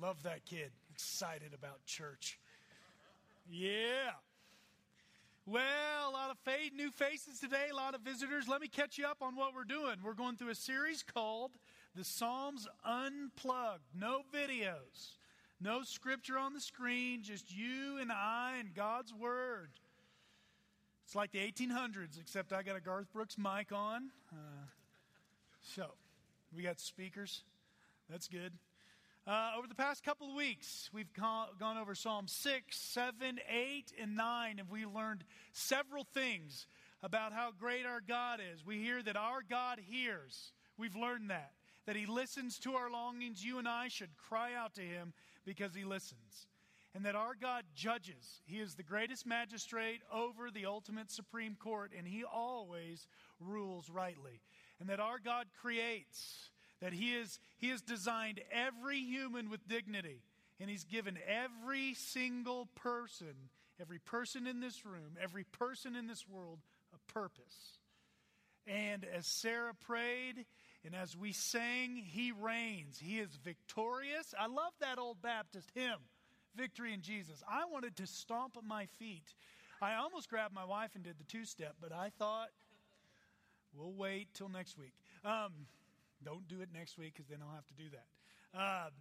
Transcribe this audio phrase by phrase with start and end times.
[0.00, 0.70] Love that kid.
[0.92, 2.38] Excited about church.
[3.50, 4.12] Yeah.
[5.44, 8.46] Well, a lot of fa- new faces today, a lot of visitors.
[8.48, 9.96] Let me catch you up on what we're doing.
[10.04, 11.52] We're going through a series called
[11.96, 13.84] The Psalms Unplugged.
[13.98, 15.16] No videos,
[15.60, 19.70] no scripture on the screen, just you and I and God's Word.
[21.06, 24.10] It's like the 1800s, except I got a Garth Brooks mic on.
[24.30, 24.66] Uh,
[25.62, 25.86] so,
[26.54, 27.42] we got speakers.
[28.10, 28.52] That's good.
[29.28, 34.16] Uh, over the past couple of weeks, we've gone, over Psalm 6, 7, 8, and
[34.16, 35.22] 9, and we learned
[35.52, 36.66] several things
[37.02, 38.64] about how great our God is.
[38.64, 40.54] We hear that our God hears.
[40.78, 41.52] We've learned that.
[41.84, 43.44] That He listens to our longings.
[43.44, 45.12] You and I should cry out to Him
[45.44, 46.46] because He listens.
[46.94, 48.40] And that our God judges.
[48.46, 53.06] He is the greatest magistrate over the ultimate Supreme Court, and He always
[53.40, 54.40] rules rightly.
[54.80, 56.48] And that our God creates
[56.80, 60.22] that he, is, he has designed every human with dignity.
[60.60, 66.26] And he's given every single person, every person in this room, every person in this
[66.28, 66.58] world,
[66.92, 67.78] a purpose.
[68.66, 70.44] And as Sarah prayed,
[70.84, 72.98] and as we sang, He reigns.
[72.98, 74.34] He is victorious.
[74.38, 75.98] I love that old Baptist hymn,
[76.54, 77.42] Victory in Jesus.
[77.48, 79.34] I wanted to stomp my feet.
[79.80, 82.48] I almost grabbed my wife and did the two step, but I thought,
[83.74, 84.92] we'll wait till next week.
[85.24, 85.52] Um,
[86.24, 88.58] don't do it next week because then I'll have to do that.
[88.58, 88.92] Um,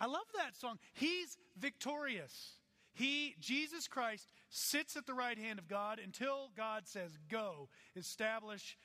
[0.00, 0.78] I love that song.
[0.94, 2.58] He's victorious.
[2.94, 8.76] He, Jesus Christ, sits at the right hand of God until God says, Go, establish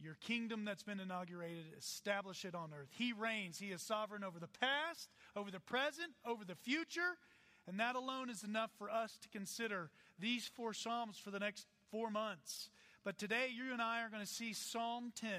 [0.00, 2.88] your kingdom that's been inaugurated, establish it on earth.
[2.90, 3.58] He reigns.
[3.58, 7.18] He is sovereign over the past, over the present, over the future.
[7.66, 11.66] And that alone is enough for us to consider these four Psalms for the next
[11.90, 12.70] four months.
[13.04, 15.30] But today, you and I are going to see Psalm 10.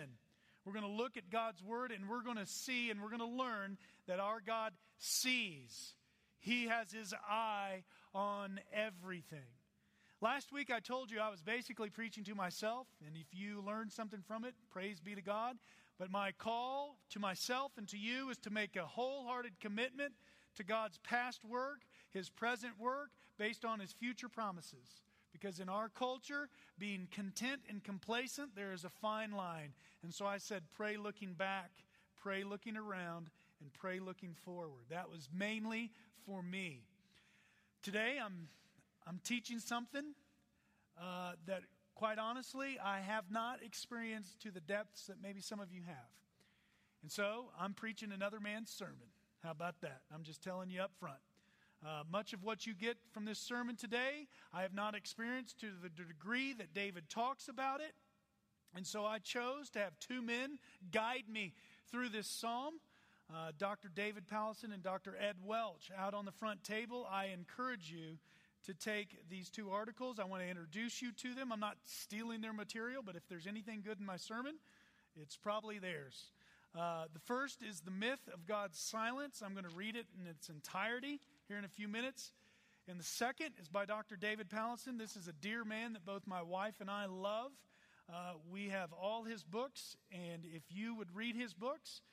[0.66, 3.20] We're going to look at God's Word and we're going to see and we're going
[3.20, 5.94] to learn that our God sees.
[6.40, 9.40] He has His eye on everything.
[10.22, 13.92] Last week I told you I was basically preaching to myself, and if you learned
[13.92, 15.58] something from it, praise be to God.
[15.98, 20.14] But my call to myself and to you is to make a wholehearted commitment
[20.56, 21.82] to God's past work,
[22.12, 25.02] His present work, based on His future promises.
[25.32, 29.74] Because in our culture, being content and complacent, there is a fine line.
[30.04, 31.72] And so I said, pray looking back,
[32.22, 33.30] pray looking around,
[33.62, 34.86] and pray looking forward.
[34.90, 35.92] That was mainly
[36.26, 36.82] for me.
[37.82, 38.50] Today, I'm,
[39.08, 40.14] I'm teaching something
[41.02, 41.62] uh, that,
[41.96, 46.12] quite honestly, I have not experienced to the depths that maybe some of you have.
[47.02, 49.10] And so I'm preaching another man's sermon.
[49.44, 50.02] How about that?
[50.14, 51.18] I'm just telling you up front.
[51.84, 55.68] Uh, much of what you get from this sermon today, I have not experienced to
[55.82, 57.94] the degree that David talks about it.
[58.76, 60.60] And so I chose to have two men
[60.92, 61.54] guide me
[61.90, 62.76] through this psalm.
[63.34, 63.90] Uh, Dr.
[63.94, 65.16] David Powlison and Dr.
[65.20, 67.08] Ed Welch out on the front table.
[67.10, 68.18] I encourage you
[68.66, 70.20] to take these two articles.
[70.20, 71.52] I want to introduce you to them.
[71.52, 74.56] I'm not stealing their material, but if there's anything good in my sermon,
[75.20, 76.32] it's probably theirs.
[76.78, 79.42] Uh, the first is The Myth of God's Silence.
[79.44, 81.20] I'm going to read it in its entirety
[81.52, 82.32] here in a few minutes.
[82.88, 84.16] And the second is by Dr.
[84.16, 84.98] David Powlison.
[84.98, 87.52] This is a dear man that both my wife and I love.
[88.10, 92.04] Uh, we have all his books, and if you would read his books,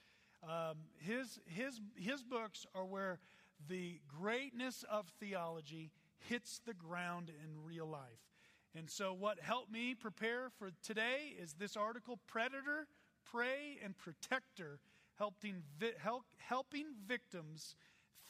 [0.43, 3.21] um, his, his, his books are where
[3.69, 5.93] the greatness of theology
[6.29, 8.33] hits the ground in real life.
[8.75, 12.89] And so, what helped me prepare for today is this article Predator,
[13.25, 14.81] Prey, and Protector,
[15.17, 15.63] helping,
[16.03, 17.77] help, helping victims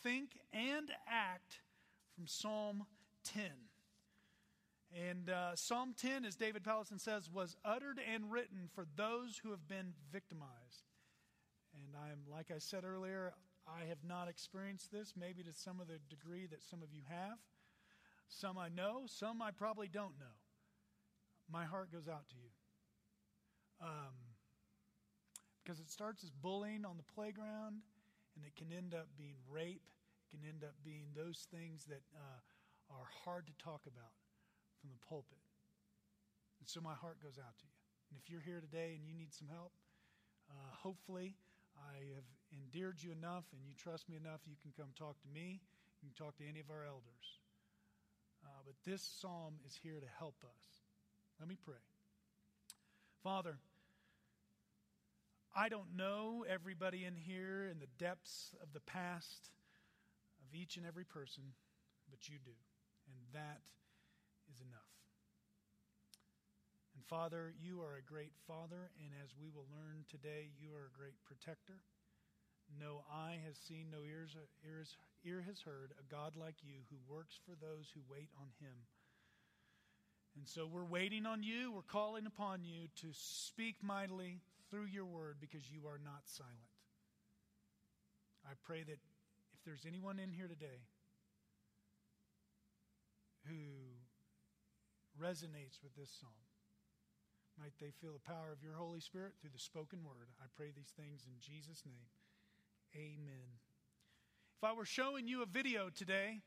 [0.03, 1.61] think and act
[2.15, 2.85] from Psalm
[3.25, 3.43] 10.
[4.97, 9.51] And uh, Psalm 10, as David Powlison says, was uttered and written for those who
[9.51, 10.89] have been victimized.
[11.75, 13.35] And I am, like I said earlier,
[13.67, 17.03] I have not experienced this, maybe to some of the degree that some of you
[17.09, 17.39] have.
[18.29, 20.37] Some I know, some I probably don't know.
[21.51, 23.87] My heart goes out to you.
[23.87, 24.15] Um,
[25.63, 27.83] because it starts as bullying on the playground
[28.39, 29.83] and it can end up being rape.
[30.23, 32.39] It can end up being those things that uh,
[32.95, 34.15] are hard to talk about
[34.79, 35.43] from the pulpit.
[36.63, 37.75] And so my heart goes out to you.
[38.11, 39.75] And if you're here today and you need some help,
[40.47, 41.35] uh, hopefully
[41.75, 45.31] I have endeared you enough and you trust me enough, you can come talk to
[45.35, 45.59] me.
[45.99, 47.27] You can talk to any of our elders.
[48.47, 50.63] Uh, but this psalm is here to help us.
[51.43, 51.83] Let me pray.
[53.23, 53.59] Father,
[55.55, 59.51] I don't know everybody in here in the depths of the past
[60.47, 61.43] of each and every person,
[62.11, 62.57] but you do.
[63.07, 63.61] And that
[64.53, 64.93] is enough.
[66.95, 70.91] And Father, you are a great Father, and as we will learn today, you are
[70.93, 71.81] a great protector.
[72.79, 74.37] no eye has seen, no ears,
[74.67, 78.49] ears, ear has heard a God like you who works for those who wait on
[78.61, 78.77] him.
[80.37, 81.73] And so we're waiting on you.
[81.73, 86.73] We're calling upon you to speak mightily through your word because you are not silent.
[88.45, 88.99] I pray that
[89.53, 90.87] if there's anyone in here today
[93.47, 93.99] who
[95.21, 96.33] resonates with this psalm,
[97.59, 100.29] might they feel the power of your Holy Spirit through the spoken word.
[100.41, 102.07] I pray these things in Jesus' name.
[102.95, 103.59] Amen.
[104.57, 106.41] If I were showing you a video today,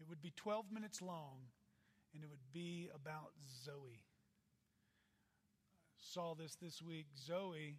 [0.00, 1.48] it would be 12 minutes long
[2.14, 3.32] and it would be about
[3.64, 4.04] Zoe.
[6.12, 7.06] Saw this this week.
[7.18, 7.76] Zoe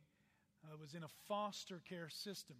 [0.63, 2.57] uh, was in a foster care system.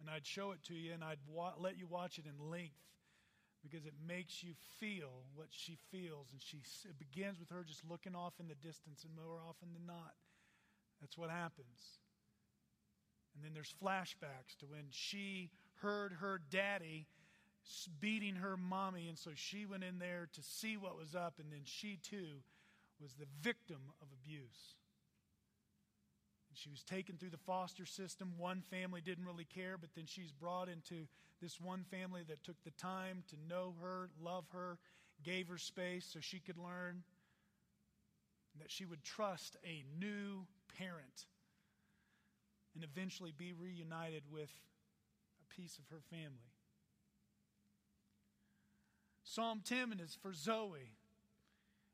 [0.00, 2.74] And I'd show it to you and I'd wa- let you watch it in length
[3.62, 6.32] because it makes you feel what she feels.
[6.32, 6.58] And she,
[6.88, 10.14] it begins with her just looking off in the distance, and more often than not,
[11.00, 12.00] that's what happens.
[13.34, 17.06] And then there's flashbacks to when she heard her daddy
[18.00, 21.52] beating her mommy, and so she went in there to see what was up, and
[21.52, 22.42] then she too
[23.02, 24.76] was the victim of abuse.
[26.48, 28.34] And she was taken through the foster system.
[28.38, 31.06] One family didn't really care, but then she's brought into
[31.40, 34.78] this one family that took the time to know her, love her,
[35.24, 37.02] gave her space so she could learn
[38.60, 40.46] that she would trust a new
[40.78, 41.26] parent
[42.74, 44.50] and eventually be reunited with
[45.40, 46.52] a piece of her family.
[49.24, 50.98] Psalm 10 is for Zoe.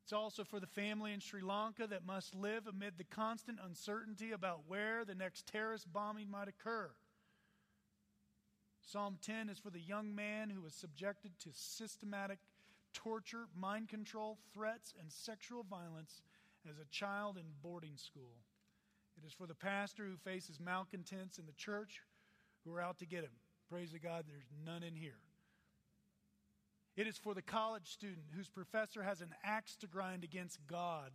[0.08, 4.32] It's also for the family in Sri Lanka that must live amid the constant uncertainty
[4.32, 6.88] about where the next terrorist bombing might occur.
[8.81, 12.38] Psalm 10 is for the young man who was subjected to systematic
[12.94, 16.22] torture, mind control, threats, and sexual violence
[16.66, 18.38] as a child in boarding school.
[19.22, 22.00] It is for the pastor who faces malcontents in the church
[22.64, 23.37] who are out to get him.
[23.69, 25.20] Praise to God, there's none in here.
[26.99, 31.12] It is for the college student whose professor has an axe to grind against God.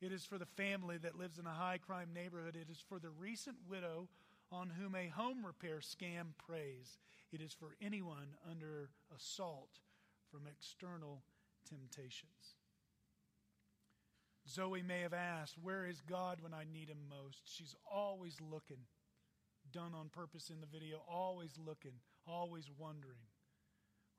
[0.00, 2.56] It is for the family that lives in a high crime neighborhood.
[2.60, 4.08] It is for the recent widow
[4.50, 6.98] on whom a home repair scam preys.
[7.30, 9.78] It is for anyone under assault
[10.32, 11.22] from external
[11.68, 12.56] temptations.
[14.48, 17.42] Zoe may have asked, Where is God when I need him most?
[17.44, 18.82] She's always looking,
[19.70, 23.29] done on purpose in the video, always looking, always wondering.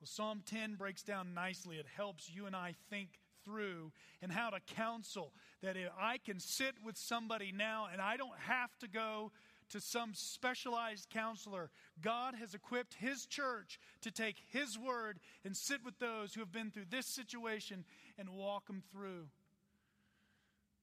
[0.02, 1.76] Well, Psalm 10 breaks down nicely.
[1.76, 5.32] It helps you and I think through and how to counsel
[5.62, 9.30] that if I can sit with somebody now and I don't have to go
[9.68, 11.70] to some specialized counselor.
[12.00, 16.50] God has equipped His church to take His word and sit with those who have
[16.50, 17.84] been through this situation
[18.18, 19.28] and walk them through.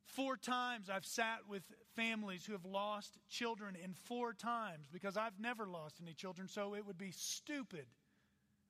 [0.06, 1.64] Four times I've sat with
[1.94, 6.74] families who have lost children, and four times, because I've never lost any children, so
[6.74, 7.86] it would be stupid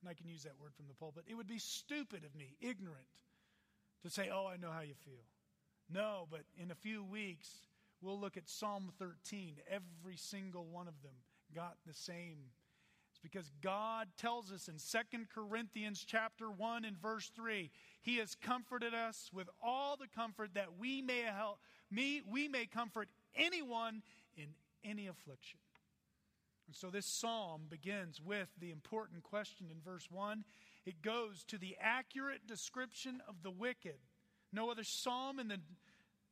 [0.00, 2.56] and I can use that word from the pulpit, it would be stupid of me,
[2.60, 3.06] ignorant,
[4.02, 5.24] to say, Oh, I know how you feel.
[5.92, 7.48] No, but in a few weeks,
[8.00, 9.56] we'll look at Psalm 13.
[9.68, 11.14] Every single one of them
[11.54, 12.38] got the same.
[13.10, 17.70] It's because God tells us in Second Corinthians chapter 1 and verse 3,
[18.02, 21.58] He has comforted us with all the comfort that we may help
[21.90, 24.02] me, we may comfort anyone
[24.36, 24.46] in
[24.84, 25.58] any affliction.
[26.70, 30.44] And so this psalm begins with the important question in verse 1.
[30.86, 33.98] It goes to the accurate description of the wicked.
[34.52, 35.58] No other psalm in the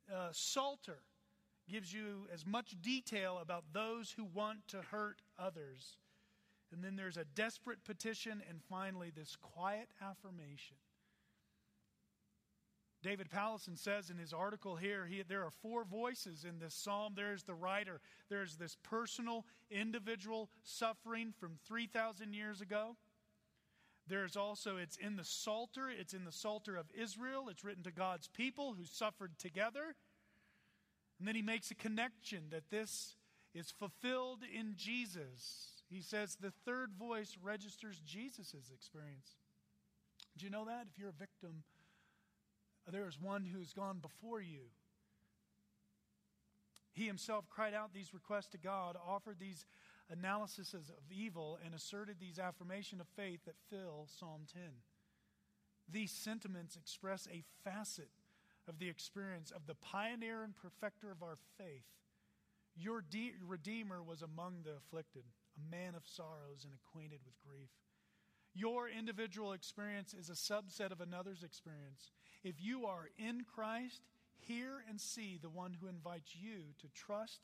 [0.09, 0.99] uh, Psalter
[1.69, 5.97] gives you as much detail about those who want to hurt others.
[6.71, 10.77] And then there's a desperate petition, and finally, this quiet affirmation.
[13.01, 17.13] David Powlison says in his article here, he, there are four voices in this psalm.
[17.15, 22.97] There's the writer, there's this personal, individual suffering from 3,000 years ago.
[24.07, 27.47] There's also, it's in the Psalter, it's in the Psalter of Israel.
[27.47, 29.95] It's written to God's people who suffered together.
[31.19, 33.15] And then he makes a connection that this
[33.53, 35.83] is fulfilled in Jesus.
[35.91, 39.37] He says the third voice registers Jesus' experience.
[40.37, 40.87] Do you know that?
[40.91, 41.63] If you're a victim,
[42.91, 44.71] there is one who's gone before you.
[46.91, 49.65] He himself cried out these requests to God, offered these
[50.09, 54.63] analyses of evil, and asserted these affirmation of faith that fill Psalm 10.
[55.91, 58.09] These sentiments express a facet
[58.67, 61.85] of the experience of the pioneer and perfecter of our faith.
[62.75, 65.23] Your de- Redeemer was among the afflicted,
[65.57, 67.69] a man of sorrows and acquainted with grief.
[68.53, 72.11] Your individual experience is a subset of another's experience.
[72.43, 74.01] If you are in Christ,
[74.37, 77.41] hear and see the one who invites you to trust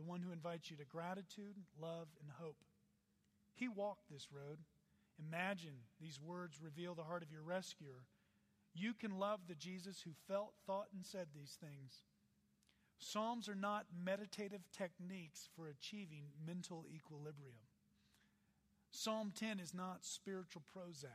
[0.00, 2.56] the one who invites you to gratitude, love, and hope.
[3.54, 4.58] He walked this road.
[5.18, 8.06] Imagine these words reveal the heart of your rescuer.
[8.72, 12.04] You can love the Jesus who felt, thought, and said these things.
[12.98, 17.60] Psalms are not meditative techniques for achieving mental equilibrium.
[18.90, 21.08] Psalm 10 is not spiritual Prozac.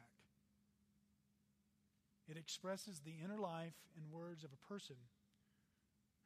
[2.28, 4.96] It expresses the inner life and words of a person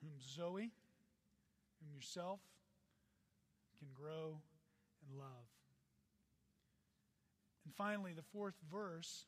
[0.01, 0.71] whom Zoe,
[1.81, 2.39] whom yourself,
[3.79, 4.39] can grow
[5.07, 5.49] and love.
[7.65, 9.25] And finally, the fourth verse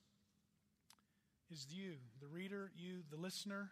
[1.52, 3.72] is you, the reader, you, the listener,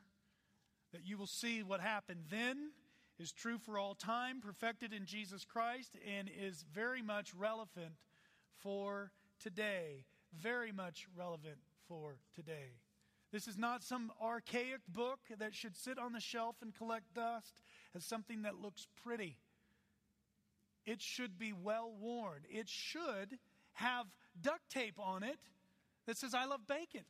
[0.92, 2.72] that you will see what happened then
[3.20, 7.94] is true for all time, perfected in Jesus Christ, and is very much relevant
[8.62, 9.12] for
[9.42, 10.06] today.
[10.34, 12.78] Very much relevant for today.
[13.32, 17.62] This is not some archaic book that should sit on the shelf and collect dust
[17.96, 19.38] as something that looks pretty.
[20.86, 22.42] It should be well worn.
[22.50, 23.38] It should
[23.74, 24.08] have
[24.42, 25.38] duct tape on it
[26.08, 27.04] that says, I love bacon,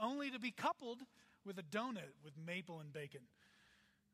[0.00, 1.00] only to be coupled
[1.44, 3.20] with a donut with maple and bacon.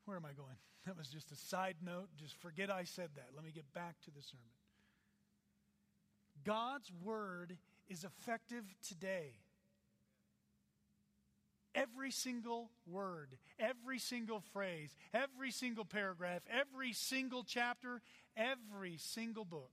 [0.04, 0.56] Where am I going?
[0.86, 2.08] That was just a side note.
[2.16, 3.28] Just forget I said that.
[3.36, 4.48] Let me get back to the sermon.
[6.44, 7.56] God's word
[7.88, 9.34] is effective today.
[11.74, 18.02] Every single word, every single phrase, every single paragraph, every single chapter,
[18.36, 19.70] every single book.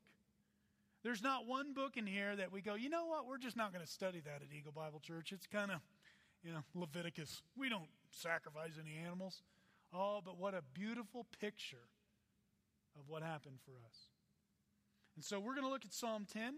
[1.03, 3.73] There's not one book in here that we go, you know what, we're just not
[3.73, 5.31] going to study that at Eagle Bible Church.
[5.31, 5.79] It's kind of,
[6.43, 7.41] you know, Leviticus.
[7.55, 9.41] We don't sacrifice any animals.
[9.93, 11.87] Oh, but what a beautiful picture
[12.95, 13.97] of what happened for us.
[15.17, 16.53] And so we're going to look at Psalm 10.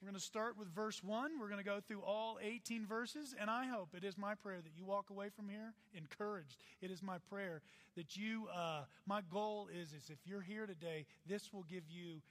[0.00, 1.32] We're going to start with verse 1.
[1.40, 4.60] We're going to go through all 18 verses, and I hope it is my prayer
[4.62, 6.56] that you walk away from here encouraged.
[6.80, 7.62] It is my prayer
[7.96, 12.22] that you, uh, my goal is, is if you're here today, this will give you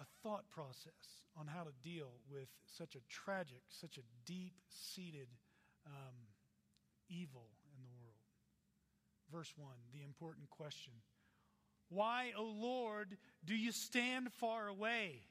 [0.00, 5.28] a thought process on how to deal with such a tragic, such a deep seated
[5.86, 6.14] um,
[7.10, 8.16] evil in the world.
[9.30, 10.94] Verse 1, the important question
[11.92, 15.22] Why, O Lord, do you stand far away?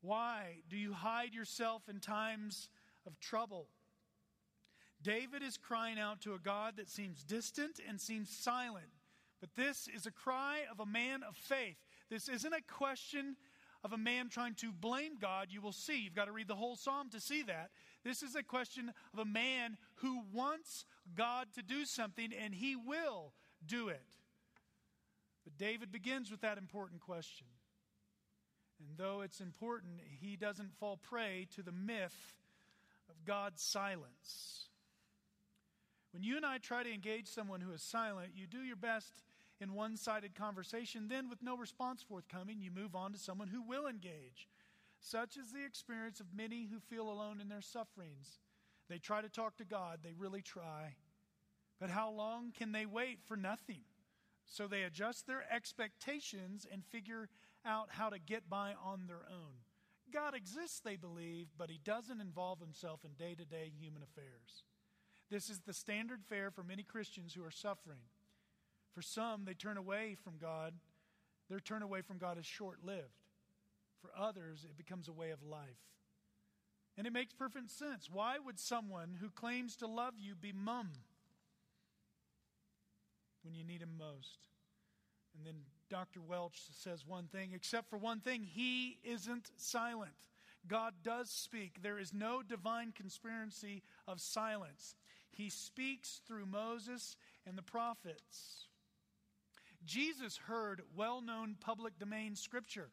[0.00, 2.68] Why do you hide yourself in times
[3.06, 3.66] of trouble?
[5.02, 8.86] David is crying out to a God that seems distant and seems silent.
[9.40, 11.76] But this is a cry of a man of faith.
[12.08, 13.36] This isn't a question
[13.84, 15.48] of a man trying to blame God.
[15.50, 15.98] You will see.
[15.98, 17.70] You've got to read the whole psalm to see that.
[18.04, 22.76] This is a question of a man who wants God to do something and he
[22.76, 23.32] will
[23.66, 24.15] do it.
[25.46, 27.46] But David begins with that important question
[28.78, 32.34] and though it's important, he doesn't fall prey to the myth
[33.08, 34.68] of God's silence.
[36.12, 39.22] When you and I try to engage someone who is silent, you do your best
[39.60, 41.08] in one sided conversation.
[41.08, 44.48] Then, with no response forthcoming, you move on to someone who will engage.
[44.98, 48.40] Such is the experience of many who feel alone in their sufferings.
[48.88, 50.96] They try to talk to God, they really try.
[51.78, 53.82] But how long can they wait for nothing?
[54.46, 57.28] So they adjust their expectations and figure
[57.64, 59.54] out how to get by on their own.
[60.12, 64.62] God exists, they believe, but he doesn't involve himself in day to day human affairs.
[65.30, 67.98] This is the standard fare for many Christians who are suffering.
[68.94, 70.74] For some, they turn away from God.
[71.50, 73.26] Their turn away from God is short lived.
[74.00, 75.82] For others, it becomes a way of life.
[76.96, 78.08] And it makes perfect sense.
[78.10, 80.92] Why would someone who claims to love you be mum
[83.46, 84.48] when you need him most?
[85.36, 85.54] And then
[85.88, 86.20] Dr.
[86.20, 90.10] Welch says one thing, except for one thing, he isn't silent.
[90.66, 91.80] God does speak.
[91.80, 94.96] There is no divine conspiracy of silence.
[95.30, 98.66] He speaks through Moses and the prophets.
[99.84, 102.90] Jesus heard well known public domain scripture,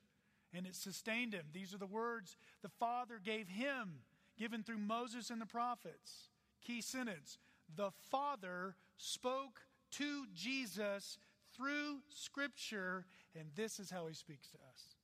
[0.53, 1.47] and it sustained him.
[1.51, 4.01] These are the words the Father gave him,
[4.37, 6.29] given through Moses and the prophets.
[6.61, 7.39] Key sentence
[7.75, 9.61] The Father spoke
[9.97, 11.17] to Jesus
[11.55, 13.05] through Scripture,
[13.37, 14.95] and this is how he speaks to us.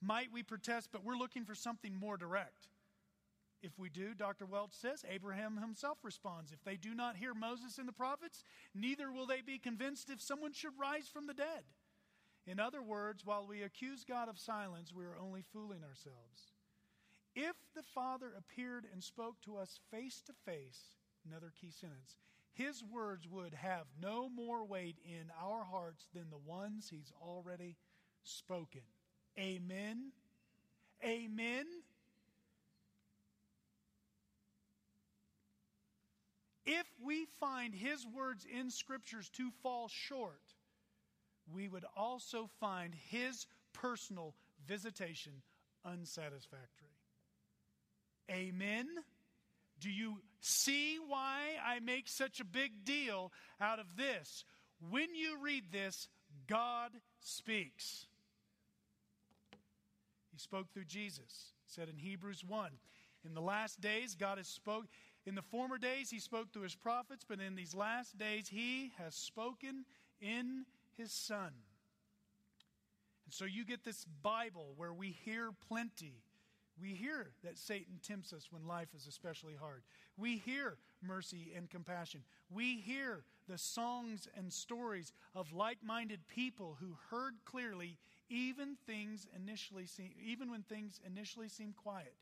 [0.00, 2.68] Might we protest, but we're looking for something more direct.
[3.60, 4.46] If we do, Dr.
[4.46, 8.44] Welch says, Abraham himself responds If they do not hear Moses and the prophets,
[8.74, 11.64] neither will they be convinced if someone should rise from the dead.
[12.46, 16.52] In other words, while we accuse God of silence, we are only fooling ourselves.
[17.34, 20.96] If the Father appeared and spoke to us face to face,
[21.28, 22.16] another key sentence,
[22.58, 27.76] his words would have no more weight in our hearts than the ones he's already
[28.24, 28.82] spoken.
[29.38, 30.12] Amen.
[31.04, 31.66] Amen.
[36.68, 40.42] if we find his words in scriptures to fall short,
[41.50, 44.34] we would also find his personal
[44.66, 45.32] visitation
[45.86, 46.98] unsatisfactory.
[48.30, 48.86] Amen.
[49.80, 54.44] Do you see why I make such a big deal out of this?
[54.90, 56.08] When you read this,
[56.46, 58.06] God speaks.
[60.32, 61.52] He spoke through Jesus.
[61.66, 62.70] said in Hebrews 1
[63.24, 64.86] In the last days, God has spoke.
[65.26, 68.92] In the former days, he spoke through his prophets, but in these last days, he
[68.98, 69.84] has spoken
[70.20, 70.64] in
[70.96, 71.52] his Son.
[73.24, 76.22] And so you get this Bible where we hear plenty
[76.80, 79.82] we hear that Satan tempts us when life is especially hard.
[80.16, 82.22] We hear mercy and compassion.
[82.50, 87.96] We hear the songs and stories of like-minded people who heard clearly
[88.28, 92.14] even things initially seem, even when things initially seem quiet.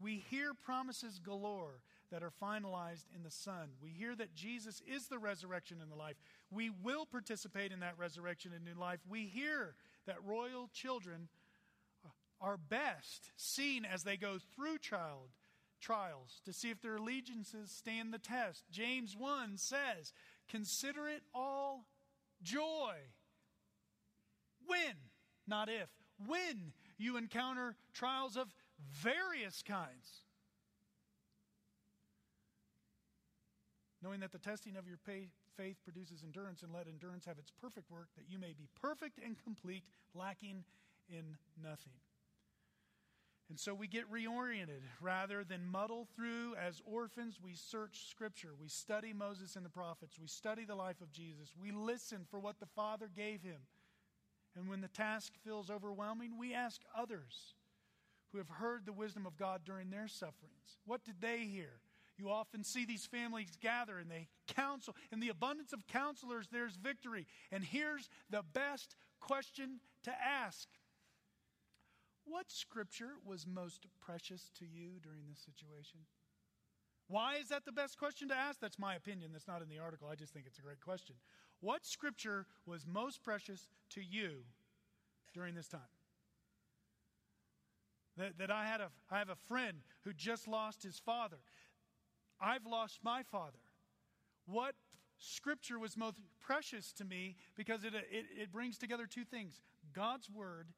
[0.00, 1.80] We hear promises galore
[2.12, 3.70] that are finalized in the Son.
[3.82, 6.16] We hear that Jesus is the resurrection and the life.
[6.50, 9.00] We will participate in that resurrection and new life.
[9.08, 9.74] We hear
[10.06, 11.28] that royal children
[12.40, 15.30] are best seen as they go through child
[15.80, 18.64] trials to see if their allegiances stand the test.
[18.70, 20.12] James 1 says,
[20.48, 21.86] Consider it all
[22.42, 22.94] joy.
[24.66, 24.96] When,
[25.46, 25.88] not if,
[26.26, 28.54] when you encounter trials of
[28.90, 30.24] various kinds.
[34.02, 37.90] Knowing that the testing of your faith produces endurance, and let endurance have its perfect
[37.90, 39.82] work, that you may be perfect and complete,
[40.14, 40.62] lacking
[41.10, 41.94] in nothing.
[43.48, 44.82] And so we get reoriented.
[45.00, 48.50] Rather than muddle through as orphans, we search Scripture.
[48.60, 50.18] We study Moses and the prophets.
[50.20, 51.54] We study the life of Jesus.
[51.60, 53.60] We listen for what the Father gave him.
[54.54, 57.54] And when the task feels overwhelming, we ask others
[58.32, 60.78] who have heard the wisdom of God during their sufferings.
[60.84, 61.80] What did they hear?
[62.18, 64.96] You often see these families gather and they counsel.
[65.12, 67.26] In the abundance of counselors, there's victory.
[67.52, 70.68] And here's the best question to ask
[72.28, 76.00] what scripture was most precious to you during this situation?
[77.08, 78.60] Why is that the best question to ask?
[78.60, 79.30] That's my opinion.
[79.32, 80.08] That's not in the article.
[80.10, 81.16] I just think it's a great question.
[81.60, 84.44] What scripture was most precious to you
[85.32, 85.80] during this time?
[88.18, 91.38] That, that I, had a, I have a friend who just lost his father.
[92.40, 93.58] I've lost my father.
[94.46, 94.74] What
[95.18, 99.60] scripture was most precious to me because it, it, it brings together two things
[99.94, 100.68] God's word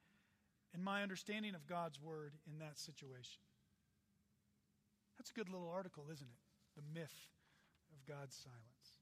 [0.74, 3.40] and my understanding of God's word in that situation.
[5.18, 6.80] That's a good little article, isn't it?
[6.80, 7.14] The myth
[7.92, 9.00] of God's silence.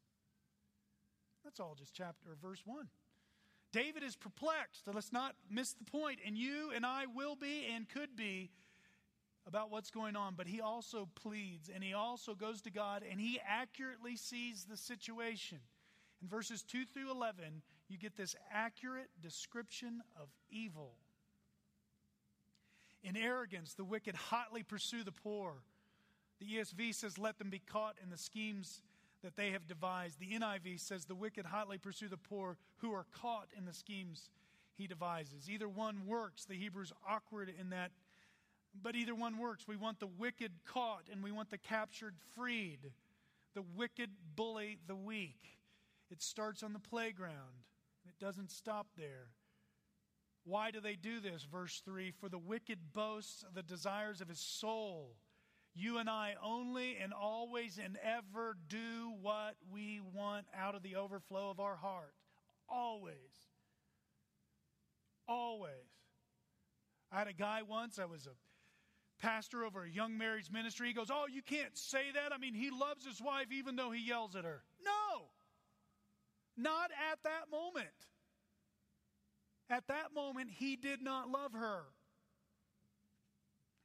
[1.45, 2.89] That's all just chapter verse 1.
[3.73, 4.85] David is perplexed.
[4.85, 6.21] So let's not miss the point.
[6.27, 8.51] And you and I will be and could be
[9.47, 13.21] about what's going on, but he also pleads and he also goes to God and
[13.21, 15.59] he accurately sees the situation.
[16.21, 20.97] In verses 2 through 11, you get this accurate description of evil
[23.03, 25.55] in arrogance, the wicked hotly pursue the poor.
[26.41, 28.83] The ESV says, let them be caught in the schemes
[29.23, 30.21] that they have devised.
[30.21, 34.31] The NIV says, the wicked hotly pursue the poor who are caught in the schemes
[34.75, 35.51] he devises.
[35.51, 36.45] Either one works.
[36.45, 37.91] The Hebrew's awkward in that,
[38.81, 39.67] but either one works.
[39.67, 42.93] We want the wicked caught and we want the captured freed.
[43.55, 45.41] The wicked bully the weak.
[46.11, 47.65] It starts on the playground.
[48.07, 49.31] It doesn't stop there.
[50.49, 51.47] Why do they do this?
[51.51, 55.17] Verse 3 For the wicked boasts the desires of his soul.
[55.75, 60.97] You and I only and always and ever do what we want out of the
[60.97, 62.15] overflow of our heart.
[62.67, 63.15] Always.
[65.29, 65.71] Always.
[67.13, 70.89] I had a guy once, I was a pastor over a young marrieds ministry.
[70.89, 72.33] He goes, Oh, you can't say that.
[72.33, 74.63] I mean, he loves his wife even though he yells at her.
[74.83, 75.27] No,
[76.57, 77.87] not at that moment.
[79.71, 81.83] At that moment, he did not love her.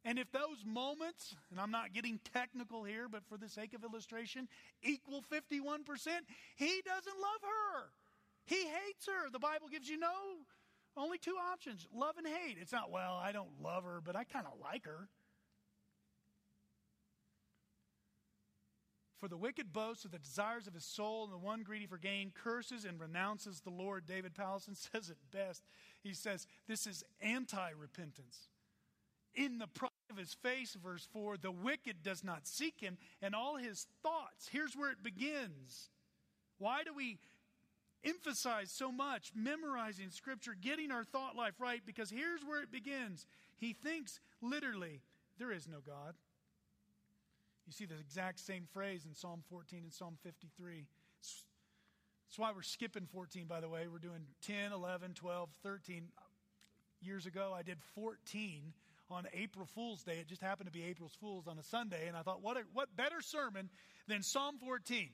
[0.05, 3.83] And if those moments, and I'm not getting technical here, but for the sake of
[3.83, 4.49] illustration,
[4.81, 5.79] equal 51%,
[6.55, 7.89] he doesn't love her.
[8.45, 9.29] He hates her.
[9.31, 10.11] The Bible gives you no,
[10.97, 12.57] only two options love and hate.
[12.59, 15.07] It's not, well, I don't love her, but I kind of like her.
[19.23, 21.97] For the wicked boasts of the desires of his soul, and the one greedy for
[21.97, 24.05] gain curses and renounces the Lord.
[24.05, 25.63] David Powlison says it best.
[26.01, 28.49] He says, This is anti repentance.
[29.33, 33.33] In the pride of his face, verse 4, the wicked does not seek him, and
[33.33, 34.49] all his thoughts.
[34.51, 35.89] Here's where it begins.
[36.57, 37.17] Why do we
[38.03, 41.81] emphasize so much memorizing Scripture, getting our thought life right?
[41.85, 43.25] Because here's where it begins.
[43.55, 44.99] He thinks literally,
[45.39, 46.15] there is no God.
[47.65, 50.87] You see the exact same phrase in Psalm 14 and Psalm 53.
[51.21, 53.87] That's why we're skipping 14, by the way.
[53.91, 56.09] We're doing 10, 11, 12, 13.
[57.01, 58.73] Years ago, I did 14
[59.09, 60.19] on April Fool's Day.
[60.19, 62.61] It just happened to be April Fool's on a Sunday, and I thought, what, a,
[62.73, 63.69] what better sermon
[64.07, 65.09] than Psalm 14?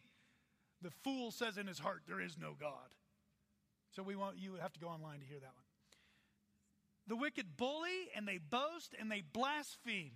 [0.82, 2.90] The fool says in his heart, There is no God.
[3.92, 5.66] So we want you have to go online to hear that one.
[7.08, 10.12] The wicked bully and they boast and they blaspheme.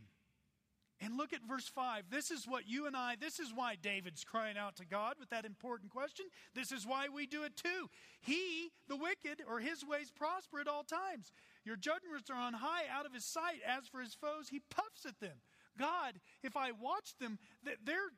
[1.03, 2.05] And look at verse 5.
[2.09, 5.29] This is what you and I, this is why David's crying out to God with
[5.31, 6.25] that important question.
[6.55, 7.89] This is why we do it too.
[8.21, 11.33] He, the wicked, or his ways prosper at all times.
[11.65, 13.59] Your judgments are on high out of his sight.
[13.67, 15.35] As for his foes, he puffs at them.
[15.77, 18.11] God, if I watch them, they're,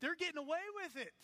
[0.00, 1.14] they're getting away with it.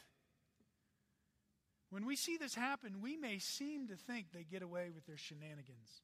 [1.91, 5.17] When we see this happen, we may seem to think they get away with their
[5.17, 6.03] shenanigans.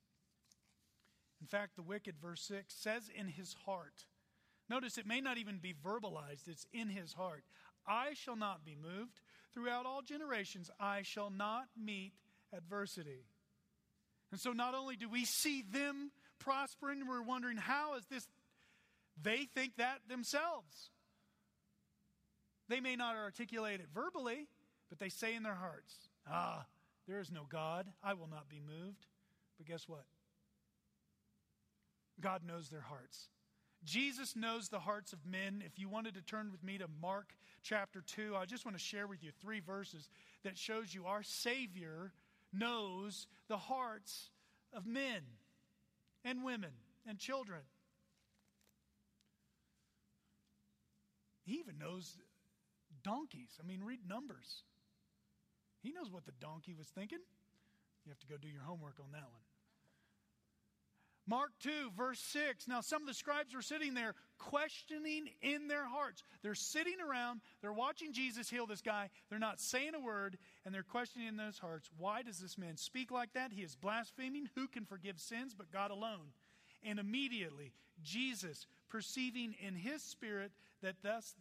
[1.40, 4.04] In fact, the wicked, verse 6, says in his heart,
[4.70, 7.44] notice it may not even be verbalized, it's in his heart.
[7.86, 9.20] I shall not be moved.
[9.52, 12.12] Throughout all generations, I shall not meet
[12.56, 13.26] adversity.
[14.30, 18.28] And so not only do we see them prospering, we're wondering how is this,
[19.20, 20.90] they think that themselves.
[22.68, 24.46] They may not articulate it verbally,
[24.88, 25.94] but they say in their hearts,
[26.30, 26.64] Ah,
[27.08, 27.86] there is no God.
[28.04, 29.06] I will not be moved.
[29.58, 30.04] But guess what?
[32.20, 33.28] God knows their hearts.
[33.84, 35.62] Jesus knows the hearts of men.
[35.64, 38.82] If you wanted to turn with me to Mark chapter 2, I just want to
[38.82, 40.08] share with you three verses
[40.44, 42.12] that shows you our Savior
[42.52, 44.30] knows the hearts
[44.74, 45.22] of men
[46.24, 46.70] and women
[47.06, 47.60] and children.
[51.44, 52.16] He even knows
[53.02, 53.58] donkeys.
[53.62, 54.62] I mean, read Numbers.
[55.82, 57.20] He knows what the donkey was thinking.
[58.04, 59.49] You have to go do your homework on that one.
[61.30, 62.66] Mark 2, verse 6.
[62.66, 66.24] Now, some of the scribes were sitting there questioning in their hearts.
[66.42, 69.10] They're sitting around, they're watching Jesus heal this guy.
[69.28, 72.76] They're not saying a word, and they're questioning in those hearts why does this man
[72.76, 73.52] speak like that?
[73.52, 74.48] He is blaspheming.
[74.56, 76.32] Who can forgive sins but God alone?
[76.82, 80.50] And immediately, Jesus, perceiving in his spirit
[80.82, 81.36] that, thus,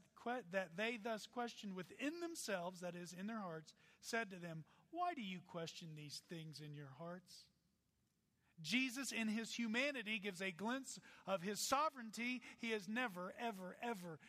[0.51, 5.15] that they thus questioned within themselves, that is, in their hearts, said to them, Why
[5.15, 7.45] do you question these things in your hearts?
[8.61, 12.41] Jesus, in his humanity, gives a glimpse of his sovereignty.
[12.59, 14.19] He has never, ever, ever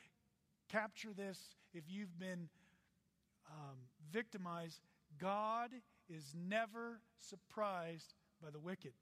[0.68, 1.56] captured this.
[1.74, 2.48] If you've been
[3.50, 3.76] um,
[4.12, 4.80] victimized,
[5.18, 5.70] God
[6.08, 8.92] is never surprised by the wicked.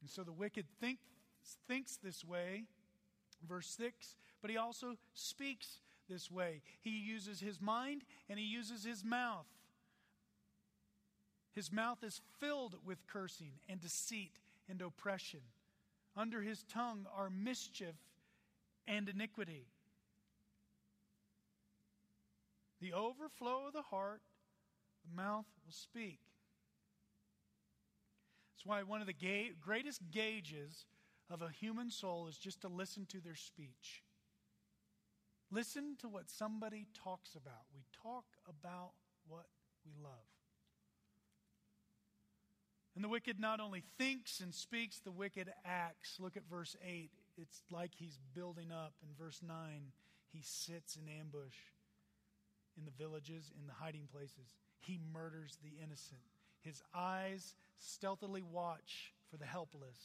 [0.00, 0.98] And so the wicked think,
[1.66, 2.64] thinks this way,
[3.46, 6.62] verse 6, but he also speaks this way.
[6.80, 9.46] He uses his mind and he uses his mouth.
[11.56, 14.38] His mouth is filled with cursing and deceit
[14.68, 15.40] and oppression.
[16.14, 17.94] Under his tongue are mischief
[18.86, 19.66] and iniquity.
[22.78, 24.20] The overflow of the heart,
[25.02, 26.20] the mouth will speak.
[28.52, 30.84] That's why one of the ga- greatest gauges
[31.30, 34.02] of a human soul is just to listen to their speech.
[35.50, 37.64] Listen to what somebody talks about.
[37.74, 38.90] We talk about
[39.26, 39.46] what
[39.86, 40.35] we love.
[42.96, 46.16] And the wicked not only thinks and speaks, the wicked acts.
[46.18, 47.10] Look at verse 8.
[47.36, 48.94] It's like he's building up.
[49.02, 49.92] In verse 9,
[50.32, 51.56] he sits in ambush
[52.78, 54.54] in the villages, in the hiding places.
[54.80, 56.22] He murders the innocent.
[56.62, 59.98] His eyes stealthily watch for the helpless.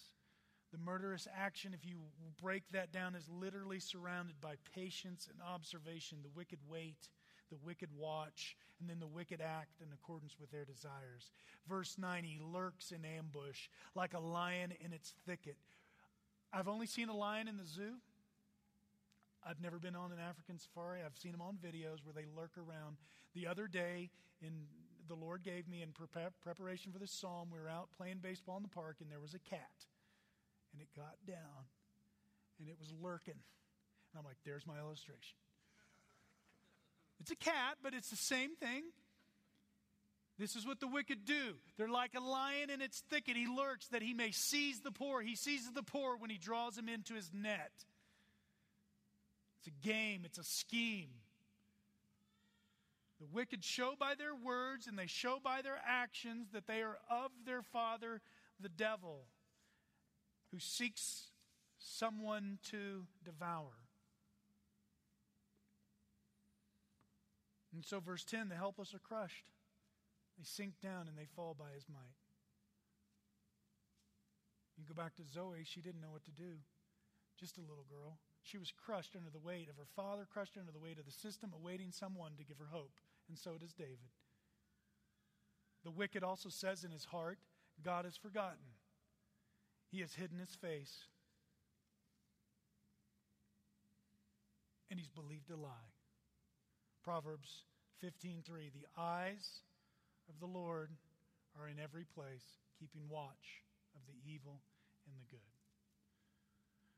[0.74, 1.98] The murderous action, if you
[2.42, 6.20] break that down, is literally surrounded by patience and observation.
[6.24, 7.08] The wicked wait
[7.52, 11.32] the wicked watch, and then the wicked act in accordance with their desires.
[11.68, 15.58] Verse 9, he lurks in ambush like a lion in its thicket.
[16.52, 18.00] I've only seen a lion in the zoo.
[19.46, 21.00] I've never been on an African safari.
[21.06, 22.98] I've seen them on videos where they lurk around.
[23.34, 24.12] The other day,
[24.42, 24.68] in
[25.08, 28.64] the Lord gave me in preparation for this psalm, we were out playing baseball in
[28.64, 29.86] the park, and there was a cat,
[30.72, 31.68] and it got down,
[32.60, 33.34] and it was lurking.
[33.34, 35.38] And I'm like, "There's my illustration."
[37.22, 38.84] It's a cat, but it's the same thing.
[40.40, 41.54] This is what the wicked do.
[41.78, 43.38] They're like a lion in its thicket.
[43.38, 45.22] He lurks that he may seize the poor.
[45.22, 47.72] He seizes the poor when he draws them into his net.
[49.60, 51.12] It's a game, it's a scheme.
[53.20, 56.98] The wicked show by their words and they show by their actions that they are
[57.08, 58.20] of their father,
[58.60, 59.26] the devil,
[60.52, 61.28] who seeks
[61.78, 63.78] someone to devour.
[67.74, 69.46] And so, verse 10 the helpless are crushed.
[70.38, 72.18] They sink down and they fall by his might.
[74.78, 76.58] You go back to Zoe, she didn't know what to do.
[77.40, 78.18] Just a little girl.
[78.44, 81.12] She was crushed under the weight of her father, crushed under the weight of the
[81.12, 83.00] system, awaiting someone to give her hope.
[83.30, 84.10] And so does David.
[85.84, 87.40] The wicked also says in his heart,
[87.84, 88.78] God has forgotten.
[89.92, 91.06] He has hidden his face.
[94.90, 95.94] And he's believed a lie.
[97.04, 97.66] Proverbs
[98.04, 99.62] 15:3 The eyes
[100.30, 100.92] of the Lord
[101.60, 103.64] are in every place, keeping watch
[103.96, 104.62] of the evil
[105.06, 105.40] and the good.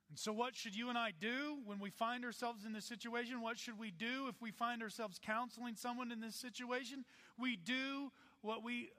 [0.09, 3.41] And so, what should you and I do when we find ourselves in this situation?
[3.41, 7.03] What should we do if we find ourselves counseling someone in this situation?
[7.37, 8.11] We do
[8.41, 8.91] what we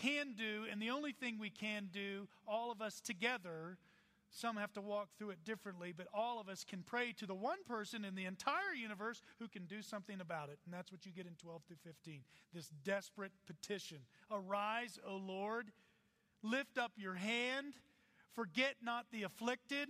[0.00, 3.76] can do, and the only thing we can do, all of us together,
[4.34, 7.34] some have to walk through it differently, but all of us can pray to the
[7.34, 10.58] one person in the entire universe who can do something about it.
[10.64, 12.22] And that's what you get in 12 through 15
[12.54, 13.98] this desperate petition
[14.30, 15.70] Arise, O Lord,
[16.42, 17.74] lift up your hand,
[18.34, 19.88] forget not the afflicted.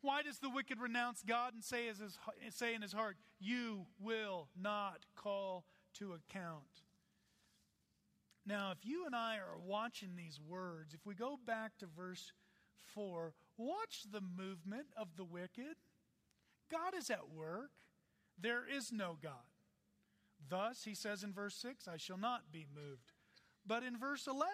[0.00, 2.18] Why does the wicked renounce God and say, his,
[2.50, 5.64] say in his heart, You will not call
[5.98, 6.82] to account?
[8.44, 12.32] Now, if you and I are watching these words, if we go back to verse
[12.94, 15.76] 4, watch the movement of the wicked.
[16.70, 17.70] God is at work.
[18.40, 19.32] There is no God.
[20.48, 23.12] Thus, he says in verse 6, I shall not be moved.
[23.66, 24.50] But in verse 11,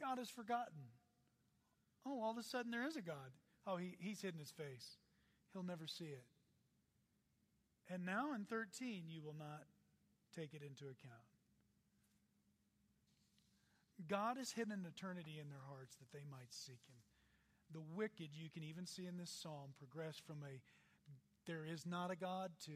[0.00, 0.90] God is forgotten.
[2.06, 3.32] Oh, all of a sudden there is a God.
[3.66, 4.98] Oh, he, he's hidden his face.
[5.52, 6.24] He'll never see it.
[7.90, 9.64] And now in 13, you will not
[10.34, 11.33] take it into account.
[14.08, 17.00] God has hidden eternity in their hearts that they might seek Him.
[17.72, 20.60] The wicked, you can even see in this psalm, progress from a
[21.46, 22.72] there is not a God to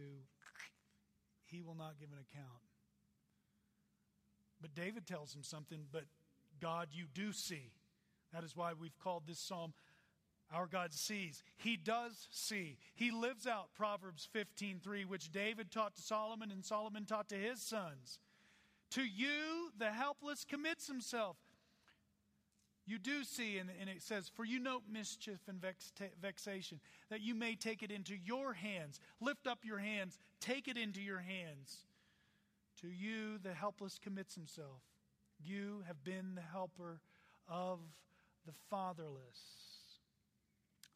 [1.46, 2.62] He will not give an account.
[4.60, 6.04] But David tells him something, but
[6.60, 7.72] God, you do see.
[8.32, 9.72] That is why we've called this psalm
[10.52, 11.42] Our God Sees.
[11.56, 12.78] He does see.
[12.94, 17.62] He lives out Proverbs 15:3, which David taught to Solomon and Solomon taught to his
[17.62, 18.18] sons.
[18.92, 21.36] To you, the helpless commits himself.
[22.86, 27.20] You do see, and, and, it says, For you note mischief and vex, vexation, that
[27.20, 28.98] you may take it into your hands.
[29.20, 31.84] Lift up your hands, take it into your hands.
[32.80, 34.80] To you, the helpless commits himself.
[35.38, 37.00] You have been the helper
[37.46, 37.80] of
[38.46, 39.38] the fatherless.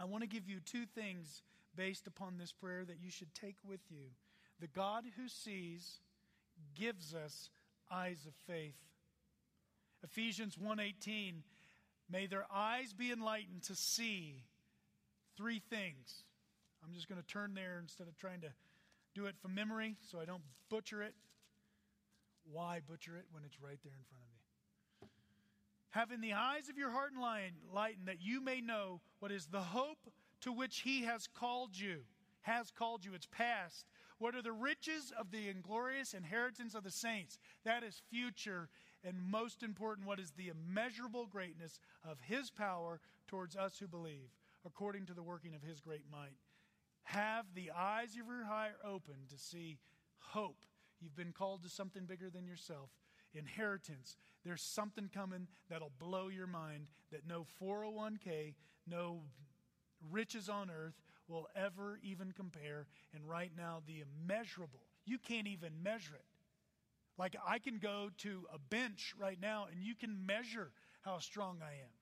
[0.01, 1.43] I want to give you two things
[1.77, 4.07] based upon this prayer that you should take with you.
[4.61, 6.01] The God who sees
[6.75, 7.51] gives us
[7.93, 8.77] eyes of faith.
[10.03, 11.43] Ephesians 1:18
[12.13, 14.45] May their eyes be enlightened to see
[15.37, 16.25] three things.
[16.85, 18.53] I'm just going to turn there instead of trying to
[19.15, 21.15] do it from memory so I don't butcher it.
[22.45, 25.09] Why butcher it when it's right there in front of me?
[25.91, 30.11] Having the eyes of your heart enlightened that you may know what is the hope
[30.41, 32.01] to which he has called you.
[32.43, 33.15] Has called you.
[33.15, 33.87] It's past.
[34.23, 37.41] What are the riches of the inglorious inheritance of the saints?
[37.65, 38.69] That is future.
[39.03, 44.31] And most important, what is the immeasurable greatness of his power towards us who believe,
[44.65, 46.37] according to the working of his great might?
[47.03, 49.81] Have the eyes of your heart open to see
[50.19, 50.67] hope.
[51.01, 52.91] You've been called to something bigger than yourself.
[53.35, 54.17] Inheritance.
[54.45, 58.55] There's something coming that'll blow your mind that no 401k,
[58.87, 59.23] no
[60.13, 62.87] riches on earth will ever even compare.
[63.15, 66.25] And right now, the immeasurable, you can't even measure it.
[67.19, 70.71] Like I can go to a bench right now and you can measure
[71.03, 71.93] how strong I am.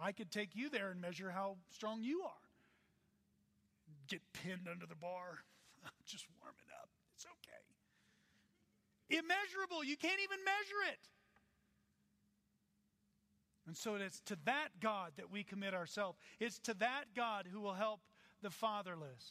[0.00, 2.46] I could take you there and measure how strong you are.
[4.08, 5.38] Get pinned under the bar.
[5.84, 6.88] I'm just warming up.
[7.14, 9.18] It's okay.
[9.18, 9.84] Immeasurable.
[9.84, 11.00] You can't even measure it.
[13.66, 16.18] And so it's to that God that we commit ourselves.
[16.40, 18.00] It's to that God who will help
[18.42, 19.24] the fatherless.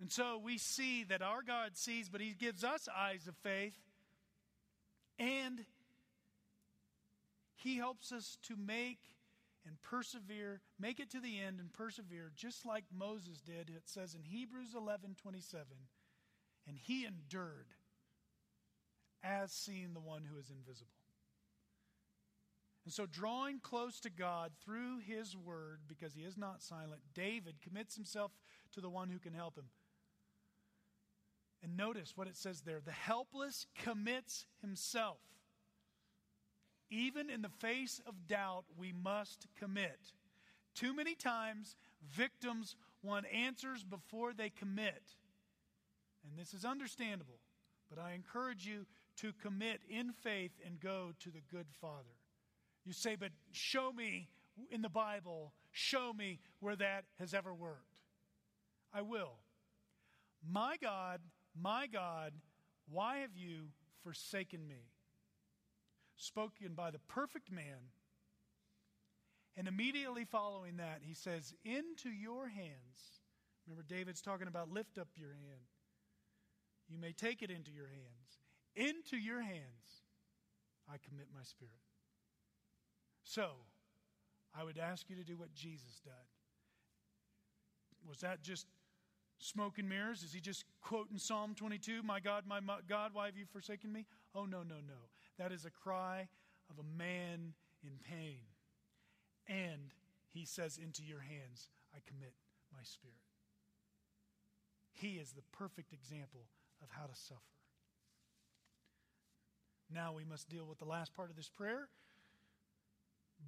[0.00, 3.76] And so we see that our God sees, but He gives us eyes of faith.
[5.18, 5.64] And
[7.56, 9.00] He helps us to make
[9.66, 13.68] and persevere, make it to the end and persevere, just like Moses did.
[13.68, 15.66] It says in Hebrews 11 27,
[16.66, 17.66] and he endured
[19.22, 20.97] as seeing the one who is invisible.
[22.88, 27.56] And so, drawing close to God through his word, because he is not silent, David
[27.60, 28.32] commits himself
[28.72, 29.66] to the one who can help him.
[31.62, 35.18] And notice what it says there the helpless commits himself.
[36.88, 40.14] Even in the face of doubt, we must commit.
[40.74, 45.02] Too many times, victims want answers before they commit.
[46.26, 47.40] And this is understandable,
[47.90, 52.17] but I encourage you to commit in faith and go to the good Father.
[52.88, 54.30] You say, but show me
[54.70, 58.00] in the Bible, show me where that has ever worked.
[58.94, 59.34] I will.
[60.50, 61.20] My God,
[61.54, 62.32] my God,
[62.90, 63.68] why have you
[64.02, 64.88] forsaken me?
[66.16, 67.92] Spoken by the perfect man.
[69.54, 73.20] And immediately following that, he says, Into your hands.
[73.66, 75.66] Remember, David's talking about lift up your hand.
[76.88, 78.38] You may take it into your hands.
[78.74, 80.06] Into your hands,
[80.88, 81.74] I commit my spirit.
[83.28, 83.50] So,
[84.58, 86.12] I would ask you to do what Jesus did.
[88.08, 88.66] Was that just
[89.38, 90.22] smoke and mirrors?
[90.22, 94.06] Is he just quoting Psalm 22, My God, my God, why have you forsaken me?
[94.34, 95.10] Oh, no, no, no.
[95.38, 96.26] That is a cry
[96.70, 98.38] of a man in pain.
[99.46, 99.92] And
[100.30, 102.32] he says, Into your hands I commit
[102.72, 103.16] my spirit.
[104.94, 106.46] He is the perfect example
[106.82, 107.42] of how to suffer.
[109.92, 111.88] Now we must deal with the last part of this prayer.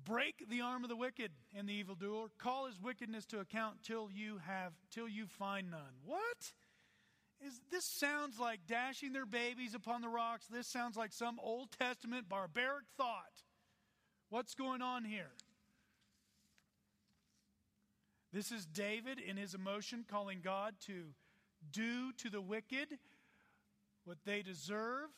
[0.05, 2.29] Break the arm of the wicked and the evildoer.
[2.39, 5.95] Call his wickedness to account till you have till you find none.
[6.05, 6.53] What?
[7.45, 10.47] Is this sounds like dashing their babies upon the rocks.
[10.47, 13.45] This sounds like some Old Testament barbaric thought.
[14.29, 15.33] What's going on here?
[18.33, 21.07] This is David in his emotion calling God to
[21.73, 22.99] do to the wicked
[24.05, 25.09] what they deserve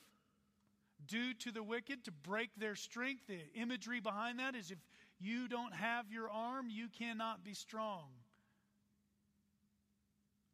[1.07, 3.27] do to the wicked to break their strength.
[3.27, 4.79] The imagery behind that is if
[5.19, 8.09] you don't have your arm, you cannot be strong.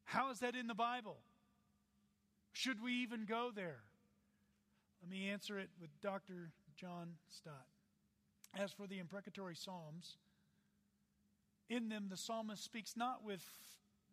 [0.05, 1.19] How is that in the Bible?
[2.53, 3.83] Should we even go there?
[5.03, 6.51] Let me answer it with Dr.
[6.77, 7.67] John Stott.
[8.59, 10.17] As for the imprecatory Psalms,
[11.69, 13.45] in them the psalmist speaks not with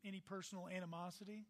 [0.05, 1.45] any personal animosity,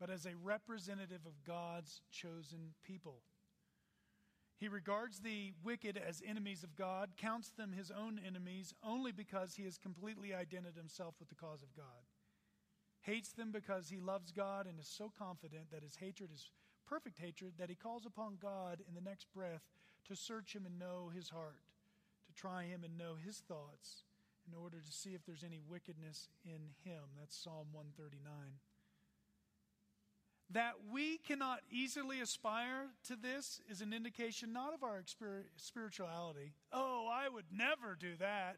[0.00, 3.20] but as a representative of God's chosen people.
[4.60, 9.54] He regards the wicked as enemies of God, counts them his own enemies only because
[9.54, 12.04] he has completely identified himself with the cause of God.
[13.00, 16.50] Hates them because he loves God and is so confident that his hatred is
[16.86, 19.62] perfect hatred that he calls upon God in the next breath
[20.06, 21.62] to search him and know his heart,
[22.26, 24.04] to try him and know his thoughts
[24.46, 27.04] in order to see if there's any wickedness in him.
[27.18, 28.60] That's Psalm 139
[30.52, 35.02] that we cannot easily aspire to this is an indication not of our
[35.56, 36.52] spirituality.
[36.72, 38.56] Oh, I would never do that.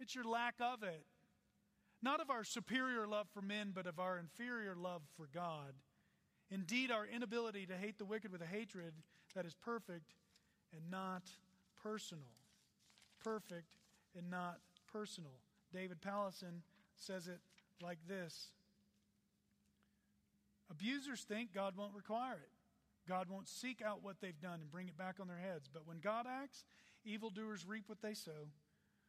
[0.00, 1.04] It's your lack of it.
[2.02, 5.74] Not of our superior love for men, but of our inferior love for God.
[6.50, 8.94] Indeed, our inability to hate the wicked with a hatred
[9.34, 10.14] that is perfect
[10.72, 11.22] and not
[11.82, 12.24] personal.
[13.22, 13.76] Perfect
[14.16, 14.58] and not
[14.92, 15.32] personal.
[15.72, 16.60] David Powlison
[16.96, 17.40] says it
[17.82, 18.50] like this
[20.70, 22.50] Abusers think God won't require it.
[23.08, 25.68] God won't seek out what they've done and bring it back on their heads.
[25.72, 26.64] But when God acts,
[27.04, 28.48] evildoers reap what they sow.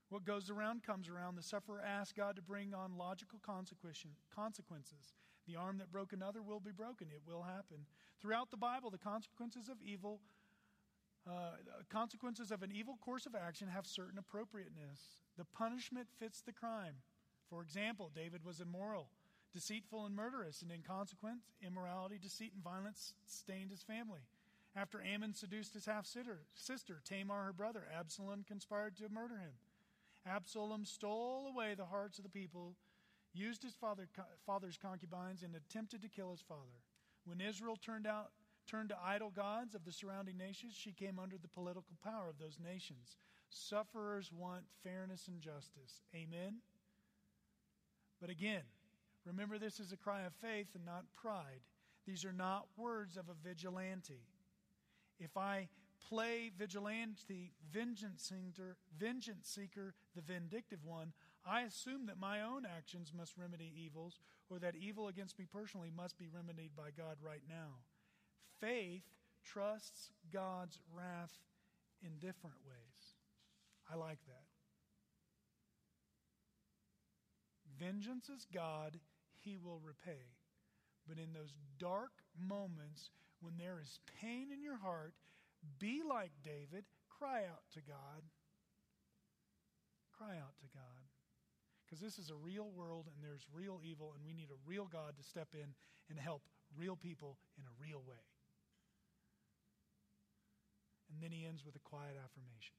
[0.09, 1.35] What goes around comes around.
[1.35, 5.13] The sufferer asks God to bring on logical consequences.
[5.47, 7.07] The arm that broke another will be broken.
[7.09, 7.85] It will happen.
[8.21, 10.19] Throughout the Bible, the consequences of evil,
[11.27, 11.57] uh,
[11.89, 15.21] consequences of an evil course of action have certain appropriateness.
[15.37, 16.95] The punishment fits the crime.
[17.49, 19.09] For example, David was immoral
[19.55, 24.19] deceitful and murderous, and in consequence, immorality, deceit, and violence stained his family.
[24.75, 29.53] After Amnon seduced his half sister, Tamar, her brother, Absalom conspired to murder him.
[30.27, 32.75] Absalom stole away the hearts of the people,
[33.33, 34.09] used his father,
[34.45, 36.83] father's concubines, and attempted to kill his father.
[37.23, 38.31] When Israel turned out
[38.67, 42.39] turned to idol gods of the surrounding nations, she came under the political power of
[42.39, 43.15] those nations.
[43.49, 46.01] Sufferers want fairness and justice.
[46.15, 46.57] Amen.
[48.19, 48.63] But again,
[49.25, 51.61] Remember, this is a cry of faith and not pride.
[52.05, 54.21] These are not words of a vigilante.
[55.19, 55.69] If I
[56.09, 61.13] play vigilante, vengeance seeker, vengeance seeker, the vindictive one,
[61.45, 65.91] I assume that my own actions must remedy evils, or that evil against me personally
[65.95, 67.81] must be remedied by God right now.
[68.59, 69.03] Faith
[69.43, 71.33] trusts God's wrath
[72.03, 73.15] in different ways.
[73.91, 74.45] I like that.
[77.79, 78.99] Vengeance is God
[79.45, 80.33] he will repay.
[81.07, 85.13] But in those dark moments when there is pain in your heart,
[85.79, 88.25] be like David, cry out to God.
[90.17, 91.05] Cry out to God.
[91.85, 94.89] Because this is a real world and there's real evil, and we need a real
[94.91, 95.75] God to step in
[96.09, 96.41] and help
[96.75, 98.25] real people in a real way.
[101.13, 102.73] And then he ends with a quiet affirmation.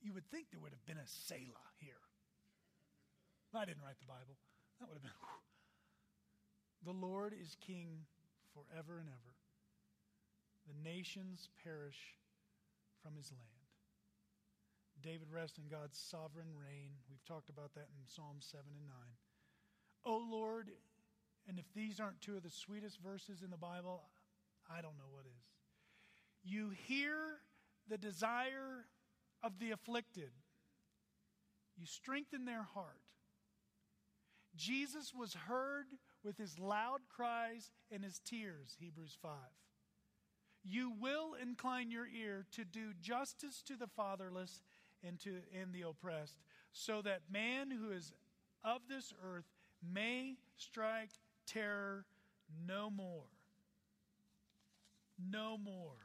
[0.00, 2.09] You would think there would have been a Selah here.
[3.54, 4.38] I didn't write the Bible.
[4.78, 5.18] That would have been.
[5.20, 6.92] Whew.
[6.92, 8.06] The Lord is king
[8.54, 9.34] forever and ever.
[10.66, 11.98] The nations perish
[13.02, 13.60] from his land.
[15.02, 16.90] David rests in God's sovereign reign.
[17.08, 18.96] We've talked about that in Psalms 7 and 9.
[20.04, 20.70] Oh Lord,
[21.48, 24.02] and if these aren't two of the sweetest verses in the Bible,
[24.70, 25.44] I don't know what is.
[26.42, 27.16] You hear
[27.88, 28.86] the desire
[29.42, 30.30] of the afflicted,
[31.76, 33.00] you strengthen their heart.
[34.60, 35.86] Jesus was heard
[36.22, 39.32] with his loud cries and his tears, Hebrews 5.
[40.62, 44.60] You will incline your ear to do justice to the fatherless
[45.02, 46.36] and to and the oppressed,
[46.72, 48.12] so that man who is
[48.62, 49.46] of this earth
[49.82, 51.08] may strike
[51.46, 52.04] terror
[52.68, 53.24] no more.
[55.30, 55.96] No more.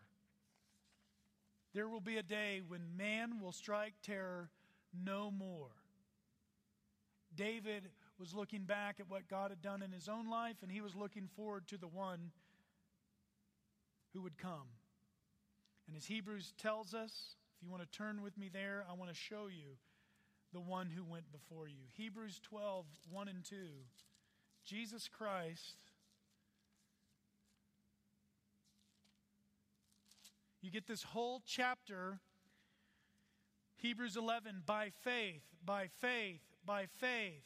[1.73, 4.49] There will be a day when man will strike terror
[5.03, 5.71] no more.
[7.35, 7.89] David
[8.19, 10.95] was looking back at what God had done in his own life, and he was
[10.95, 12.31] looking forward to the one
[14.13, 14.69] who would come.
[15.87, 19.09] And as Hebrews tells us, if you want to turn with me there, I want
[19.09, 19.77] to show you
[20.53, 21.83] the one who went before you.
[21.95, 23.55] Hebrews 12, 1 and 2.
[24.63, 25.77] Jesus Christ.
[30.61, 32.19] You get this whole chapter,
[33.75, 37.43] Hebrews 11, by faith, by faith, by faith.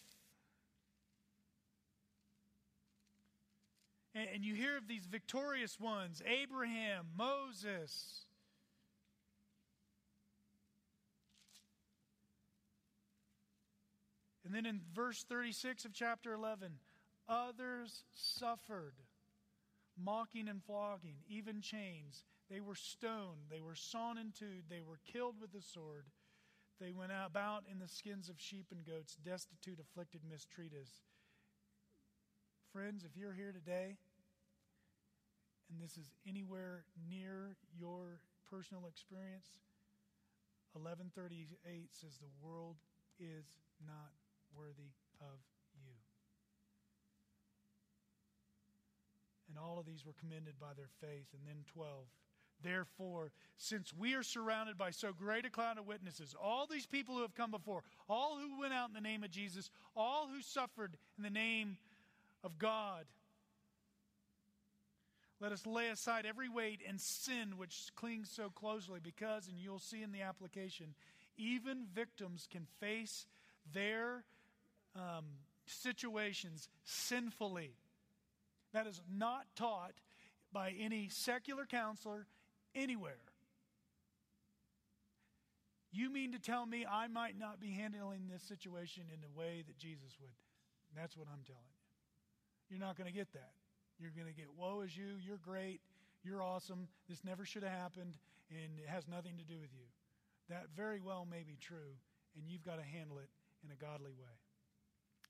[4.34, 8.26] And you hear of these victorious ones Abraham, Moses.
[14.46, 16.74] And then in verse 36 of chapter 11,
[17.28, 18.96] others suffered
[19.96, 22.24] mocking and flogging, even chains.
[22.50, 26.06] They were stoned, they were sawn in two, they were killed with the sword.
[26.80, 30.88] They went about in the skins of sheep and goats, destitute, afflicted, mistreated.
[32.72, 33.98] Friends, if you're here today
[35.70, 39.60] and this is anywhere near your personal experience,
[40.74, 42.78] 1138 says the world
[43.20, 43.46] is
[43.86, 44.12] not
[44.56, 45.40] worthy of
[45.86, 45.94] you.
[49.50, 51.28] And all of these were commended by their faith.
[51.34, 52.06] And then 12.
[52.62, 57.16] Therefore, since we are surrounded by so great a cloud of witnesses, all these people
[57.16, 60.42] who have come before, all who went out in the name of Jesus, all who
[60.42, 61.78] suffered in the name
[62.44, 63.06] of God.
[65.42, 69.80] Let us lay aside every weight and sin which clings so closely, because, and you'll
[69.80, 70.96] see in the application,
[71.38, 73.26] even victims can face
[73.74, 74.26] their
[74.96, 75.26] um,
[75.66, 77.72] situations sinfully.
[78.74, 79.94] That is not taught
[80.52, 82.28] by any secular counselor
[82.76, 83.22] anywhere.
[85.92, 89.64] You mean to tell me I might not be handling this situation in the way
[89.66, 90.30] that Jesus would?
[90.96, 92.70] That's what I'm telling you.
[92.70, 93.52] You're not going to get that.
[94.00, 95.82] You're going to get, woe is you, you're great,
[96.24, 98.18] you're awesome, this never should have happened,
[98.50, 99.86] and it has nothing to do with you.
[100.50, 101.98] That very well may be true,
[102.36, 103.30] and you've got to handle it
[103.64, 104.40] in a godly way.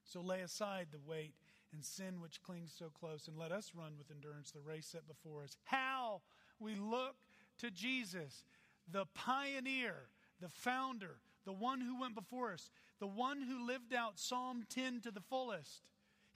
[0.03, 1.34] So lay aside the weight
[1.74, 5.07] and sin which clings so close, and let us run with endurance the race set
[5.07, 5.57] before us.
[5.65, 6.22] How
[6.59, 7.15] we look
[7.59, 8.43] to Jesus,
[8.91, 10.09] the pioneer,
[10.41, 15.01] the founder, the one who went before us, the one who lived out Psalm 10
[15.01, 15.84] to the fullest.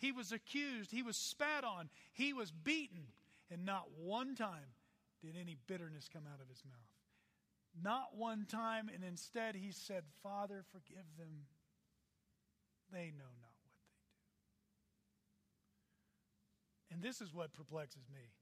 [0.04, 3.08] He was accused, he was spat on, he was beaten,
[3.50, 4.76] and not one time
[5.22, 6.76] did any bitterness come out of his mouth.
[7.82, 11.46] Not one time, and instead he said, Father, forgive them.
[12.92, 13.80] They know not what they
[16.90, 16.96] do.
[16.96, 18.34] And this is what perplexes me.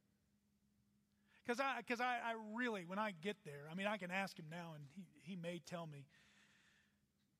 [1.45, 4.35] Because I, cause I, I really, when I get there, I mean, I can ask
[4.35, 6.07] him now and he, he may tell me.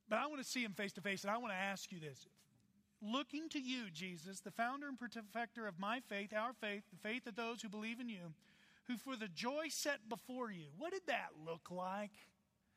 [0.07, 1.99] But I want to see him face to face, and I want to ask you
[1.99, 2.27] this
[3.01, 7.27] looking to you, Jesus, the founder and perfecter of my faith, our faith, the faith
[7.27, 8.33] of those who believe in you,
[8.87, 12.11] who for the joy set before you, what did that look like?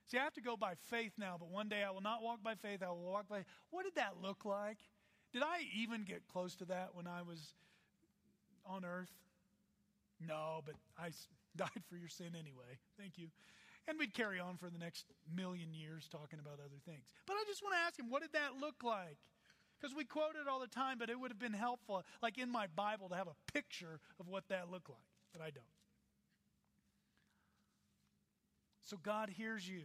[0.06, 2.42] See, I have to go by faith now, but one day I will not walk
[2.42, 3.44] by faith, I will walk by.
[3.70, 4.78] What did that look like?
[5.32, 7.54] Did I even get close to that when I was
[8.66, 9.10] on earth?
[10.20, 11.10] No, but I
[11.56, 12.78] died for your sin anyway.
[12.98, 13.28] Thank you.
[13.86, 17.04] And we'd carry on for the next million years talking about other things.
[17.26, 19.18] But I just want to ask him, what did that look like?
[19.84, 22.50] Because we quote it all the time, but it would have been helpful, like in
[22.50, 24.96] my Bible, to have a picture of what that looked like.
[25.30, 25.66] But I don't.
[28.80, 29.82] So God hears you.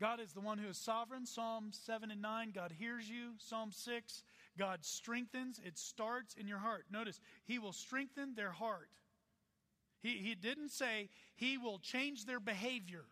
[0.00, 1.26] God is the one who is sovereign.
[1.26, 3.32] Psalm 7 and 9, God hears you.
[3.38, 4.22] Psalm 6,
[4.56, 5.60] God strengthens.
[5.66, 6.84] It starts in your heart.
[6.92, 8.90] Notice, He will strengthen their heart.
[10.00, 13.06] He, he didn't say He will change their behavior.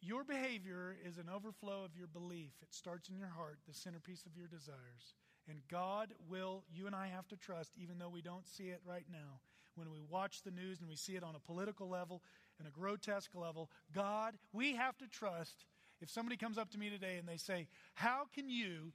[0.00, 2.52] Your behavior is an overflow of your belief.
[2.62, 5.14] It starts in your heart, the centerpiece of your desires.
[5.48, 8.80] And God will, you and I have to trust, even though we don't see it
[8.86, 9.40] right now,
[9.74, 12.22] when we watch the news and we see it on a political level
[12.58, 13.70] and a grotesque level.
[13.94, 15.64] God, we have to trust.
[16.00, 18.92] If somebody comes up to me today and they say, How can you,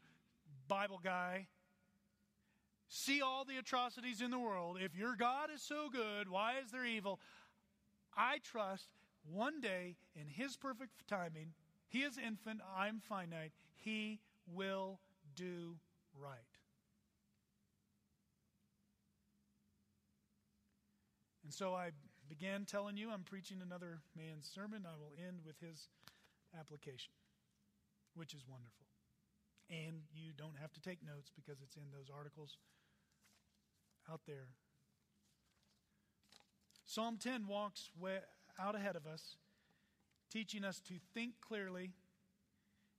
[0.68, 1.48] Bible guy,
[2.88, 4.78] see all the atrocities in the world?
[4.80, 7.20] If your God is so good, why is there evil?
[8.16, 8.90] I trust
[9.32, 11.54] one day in His perfect timing,
[11.88, 15.00] He is infinite, I'm finite, He will
[15.36, 15.76] do
[16.20, 16.38] right.
[21.44, 21.92] And so I
[22.30, 24.86] began telling you I'm preaching another man's sermon.
[24.86, 25.90] I will end with his
[26.60, 27.14] application,
[28.16, 28.88] which is wonderful.
[29.70, 32.58] And you don't have to take notes because it's in those articles
[34.12, 34.48] out there.
[36.86, 37.90] Psalm 10 walks
[38.60, 39.38] out ahead of us,
[40.32, 41.92] teaching us to think clearly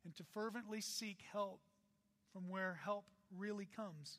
[0.05, 1.61] and to fervently seek help
[2.33, 3.05] from where help
[3.37, 4.19] really comes.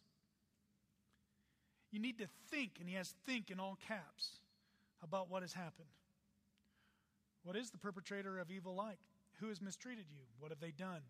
[1.91, 4.39] You need to think, and he has think in all caps,
[5.01, 5.87] about what has happened.
[7.43, 8.97] What is the perpetrator of evil like?
[9.39, 10.23] Who has mistreated you?
[10.39, 11.01] What have they done?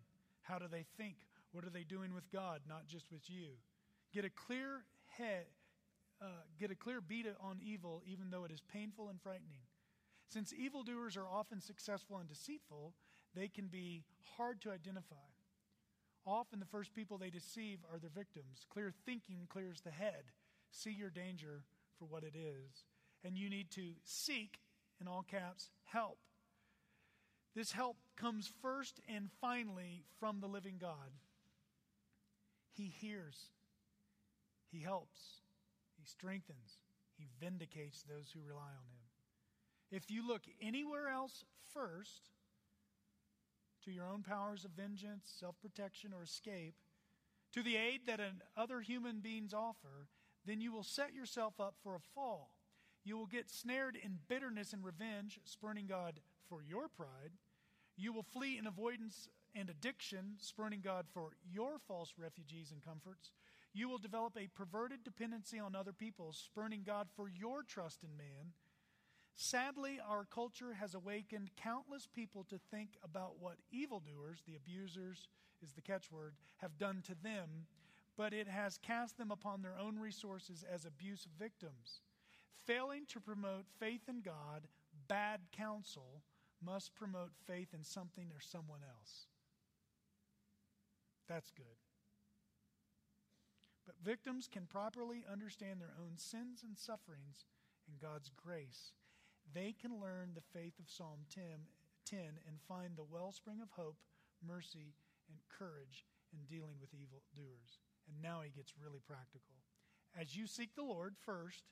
[0.42, 1.16] How do they think?
[1.52, 3.46] What are they doing with God, not just with you?
[4.12, 5.46] Get a clear head,
[6.20, 9.60] uh, get a clear beat on evil, even though it is painful and frightening.
[10.28, 12.94] Since evildoers are often successful and deceitful,
[13.34, 14.04] they can be
[14.36, 15.16] hard to identify.
[16.26, 18.66] Often, the first people they deceive are their victims.
[18.68, 20.32] Clear thinking clears the head.
[20.72, 21.62] See your danger
[21.98, 22.84] for what it is.
[23.24, 24.58] And you need to seek,
[25.00, 26.18] in all caps, help.
[27.54, 31.12] This help comes first and finally from the living God.
[32.72, 33.50] He hears,
[34.70, 35.20] He helps,
[35.96, 36.78] He strengthens,
[37.16, 39.05] He vindicates those who rely on Him.
[39.90, 42.30] If you look anywhere else first,
[43.84, 46.74] to your own powers of vengeance, self protection, or escape,
[47.52, 48.20] to the aid that
[48.56, 50.08] other human beings offer,
[50.44, 52.50] then you will set yourself up for a fall.
[53.04, 57.32] You will get snared in bitterness and revenge, spurning God for your pride.
[57.96, 63.30] You will flee in avoidance and addiction, spurning God for your false refugees and comforts.
[63.72, 68.16] You will develop a perverted dependency on other people, spurning God for your trust in
[68.16, 68.52] man.
[69.36, 75.28] Sadly, our culture has awakened countless people to think about what evildoers, the abusers
[75.62, 77.66] is the catchword, have done to them,
[78.16, 82.00] but it has cast them upon their own resources as abuse victims.
[82.64, 84.68] Failing to promote faith in God,
[85.06, 86.22] bad counsel
[86.64, 89.26] must promote faith in something or someone else.
[91.28, 91.66] That's good.
[93.84, 97.44] But victims can properly understand their own sins and sufferings
[97.86, 98.92] in God's grace
[99.54, 101.42] they can learn the faith of Psalm 10,
[102.04, 103.96] 10 and find the wellspring of hope,
[104.46, 104.94] mercy,
[105.28, 107.78] and courage in dealing with evildoers.
[108.08, 109.54] And now he gets really practical.
[110.18, 111.64] As you seek the Lord first,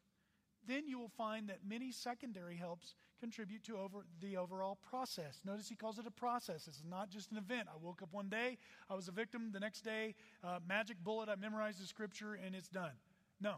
[0.67, 5.41] then you will find that many secondary helps contribute to over the overall process.
[5.45, 6.67] Notice he calls it a process.
[6.69, 7.69] It's not just an event.
[7.69, 8.59] I woke up one day,
[8.89, 9.51] I was a victim.
[9.53, 12.93] The next day, uh, magic bullet, I memorized the scripture, and it's done.
[13.41, 13.57] No,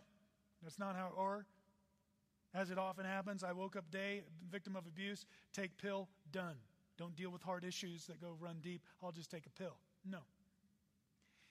[0.63, 1.13] that's not how.
[1.17, 1.47] Or
[2.57, 6.57] as it often happens, I woke up day, victim of abuse, take pill, done.
[6.97, 8.81] Don't deal with hard issues that go run deep.
[9.03, 9.77] I'll just take a pill.
[10.09, 10.21] No.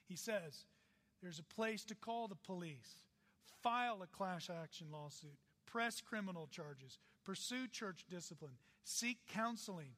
[0.07, 0.65] He says
[1.21, 3.03] there's a place to call the police,
[3.61, 5.37] file a class action lawsuit,
[5.67, 9.91] press criminal charges, pursue church discipline, seek counseling,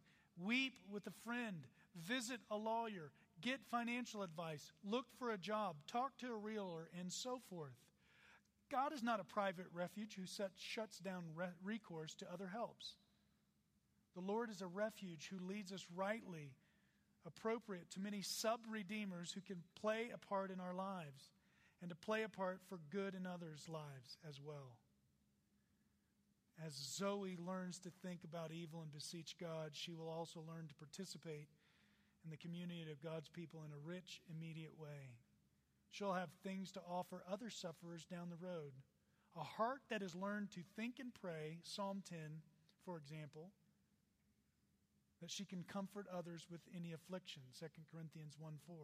[0.43, 6.17] weep with a friend, visit a lawyer, get financial advice, look for a job, talk
[6.17, 7.71] to a realtor, and so forth.
[8.69, 10.25] God is not a private refuge who
[10.57, 12.95] shuts down re- recourse to other helps.
[14.13, 16.53] The Lord is a refuge who leads us rightly,
[17.25, 21.31] appropriate to many sub redeemers who can play a part in our lives
[21.81, 24.77] and to play a part for good in others' lives as well.
[26.65, 30.73] As Zoe learns to think about evil and beseech God, she will also learn to
[30.73, 31.49] participate
[32.23, 35.13] in the community of God's people in a rich, immediate way.
[35.91, 38.73] She'll have things to offer other sufferers down the road.
[39.35, 42.17] A heart that has learned to think and pray, Psalm 10,
[42.85, 43.51] for example,
[45.21, 48.75] that she can comfort others with any affliction, 2 Corinthians 1 4.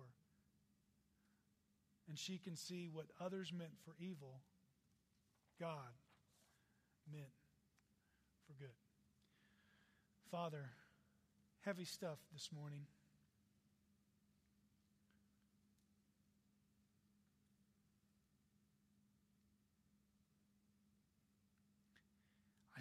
[2.08, 4.42] And she can see what others meant for evil,
[5.60, 5.94] God
[7.12, 7.32] meant
[8.46, 8.76] for good.
[10.30, 10.70] Father,
[11.62, 12.86] heavy stuff this morning.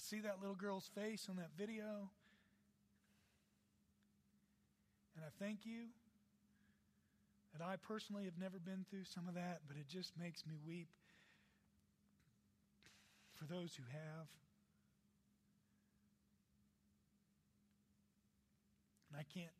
[0.02, 2.10] See that little girl's face on that video.
[5.14, 5.84] And I thank you
[7.52, 10.54] that I personally have never been through some of that, but it just makes me
[10.66, 10.88] weep
[13.36, 14.26] for those who have.
[19.10, 19.52] And I can't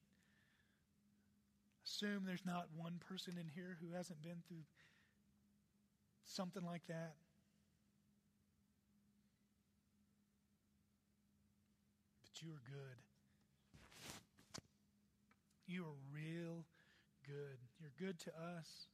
[1.87, 4.65] assume there's not one person in here who hasn't been through
[6.25, 7.15] something like that.
[12.43, 12.99] You are good.
[15.67, 16.67] You are real
[17.25, 17.59] good.
[17.81, 18.89] You're good to us.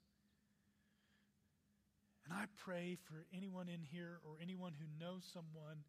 [2.24, 5.80] And I pray for anyone in here or anyone who knows someone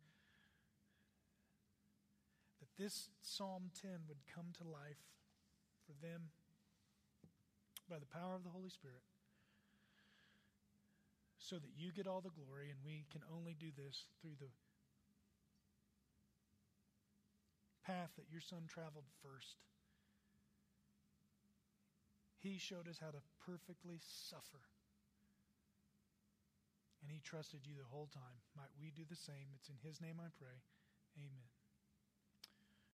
[2.61, 5.03] that this Psalm 10 would come to life
[5.85, 6.31] for them
[7.89, 9.03] by the power of the Holy Spirit
[11.37, 14.51] so that you get all the glory, and we can only do this through the
[17.89, 19.57] path that your son traveled first.
[22.37, 24.61] He showed us how to perfectly suffer.
[27.01, 28.45] And he trusted you the whole time.
[28.55, 29.49] Might we do the same?
[29.57, 30.61] It's in his name I pray.
[31.17, 31.58] Amen.